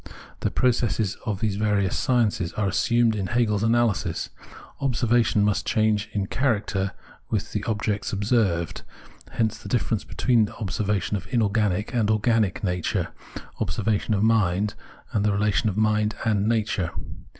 [0.39, 4.31] The processes of these various sciences are assumed in Hegel's analysis.
[4.79, 6.93] Observation must change in character
[7.29, 8.81] with the objects observed;
[9.33, 13.09] hence the difference between observation of inorganic and organic nature,
[13.59, 14.73] obser vation of mind,
[15.11, 16.89] and of the relation of mind and nature.